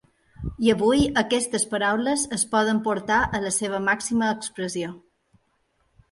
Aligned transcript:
I 0.67 0.69
avui 0.73 1.01
aquestes 1.21 1.65
paraules 1.73 2.23
es 2.37 2.45
poden 2.55 2.79
portar 2.87 3.19
a 3.39 3.41
la 3.43 3.51
seva 3.57 3.81
màxima 3.89 4.31
expressió. 4.37 4.89